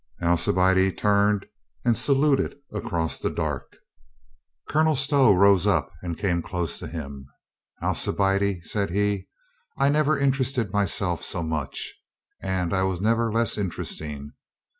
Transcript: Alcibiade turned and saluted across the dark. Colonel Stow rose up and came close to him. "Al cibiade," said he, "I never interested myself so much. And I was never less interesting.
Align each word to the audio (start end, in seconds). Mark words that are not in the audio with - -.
Alcibiade 0.19 0.91
turned 0.97 1.45
and 1.85 1.95
saluted 1.95 2.57
across 2.71 3.19
the 3.19 3.29
dark. 3.29 3.77
Colonel 4.67 4.95
Stow 4.95 5.31
rose 5.31 5.67
up 5.67 5.91
and 6.01 6.17
came 6.17 6.41
close 6.41 6.79
to 6.79 6.87
him. 6.87 7.27
"Al 7.83 7.93
cibiade," 7.93 8.65
said 8.65 8.89
he, 8.89 9.27
"I 9.77 9.89
never 9.89 10.17
interested 10.17 10.73
myself 10.73 11.21
so 11.23 11.43
much. 11.43 11.93
And 12.41 12.73
I 12.73 12.81
was 12.81 12.99
never 12.99 13.31
less 13.31 13.59
interesting. 13.59 14.31